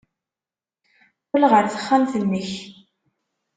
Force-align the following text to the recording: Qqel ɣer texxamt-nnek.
Qqel 1.23 1.43
ɣer 1.51 1.63
texxamt-nnek. 1.67 2.51